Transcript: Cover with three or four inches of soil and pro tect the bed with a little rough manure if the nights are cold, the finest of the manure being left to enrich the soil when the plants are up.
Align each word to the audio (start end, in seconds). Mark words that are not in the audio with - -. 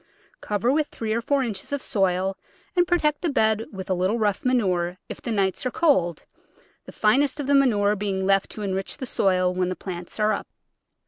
Cover 0.41 0.71
with 0.71 0.87
three 0.87 1.13
or 1.13 1.21
four 1.21 1.43
inches 1.43 1.71
of 1.71 1.79
soil 1.79 2.35
and 2.75 2.87
pro 2.87 2.97
tect 2.97 3.21
the 3.21 3.29
bed 3.29 3.67
with 3.71 3.87
a 3.87 3.93
little 3.93 4.17
rough 4.17 4.43
manure 4.43 4.97
if 5.09 5.21
the 5.21 5.31
nights 5.31 5.63
are 5.63 5.69
cold, 5.69 6.25
the 6.85 6.91
finest 6.91 7.39
of 7.39 7.45
the 7.45 7.53
manure 7.53 7.95
being 7.95 8.25
left 8.25 8.49
to 8.53 8.63
enrich 8.63 8.97
the 8.97 9.05
soil 9.05 9.53
when 9.53 9.69
the 9.69 9.75
plants 9.75 10.19
are 10.19 10.33
up. 10.33 10.47